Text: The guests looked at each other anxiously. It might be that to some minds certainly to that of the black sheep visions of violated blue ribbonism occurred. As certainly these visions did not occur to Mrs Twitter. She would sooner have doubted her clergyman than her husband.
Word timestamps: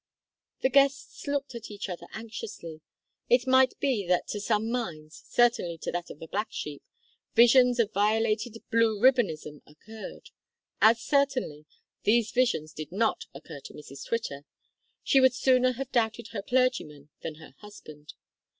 The 0.63 0.69
guests 0.69 1.27
looked 1.27 1.53
at 1.53 1.69
each 1.69 1.87
other 1.87 2.07
anxiously. 2.11 2.81
It 3.29 3.45
might 3.45 3.79
be 3.79 4.07
that 4.07 4.27
to 4.29 4.39
some 4.39 4.71
minds 4.71 5.21
certainly 5.29 5.77
to 5.77 5.91
that 5.91 6.09
of 6.09 6.17
the 6.17 6.27
black 6.27 6.47
sheep 6.51 6.81
visions 7.35 7.79
of 7.79 7.93
violated 7.93 8.55
blue 8.71 8.99
ribbonism 8.99 9.61
occurred. 9.67 10.31
As 10.81 10.99
certainly 10.99 11.67
these 12.01 12.31
visions 12.31 12.73
did 12.73 12.91
not 12.91 13.25
occur 13.35 13.59
to 13.59 13.75
Mrs 13.75 14.03
Twitter. 14.07 14.43
She 15.03 15.21
would 15.21 15.35
sooner 15.35 15.73
have 15.73 15.91
doubted 15.91 16.29
her 16.29 16.41
clergyman 16.41 17.09
than 17.21 17.35
her 17.35 17.53
husband. 17.59 18.15